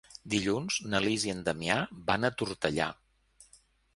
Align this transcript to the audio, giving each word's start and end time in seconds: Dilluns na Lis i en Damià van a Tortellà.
Dilluns 0.33 0.77
na 0.93 1.01
Lis 1.07 1.25
i 1.29 1.33
en 1.33 1.43
Damià 1.49 1.77
van 2.09 2.27
a 2.27 2.31
Tortellà. 2.41 2.87